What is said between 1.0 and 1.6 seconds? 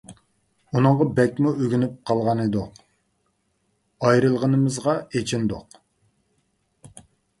بەكمۇ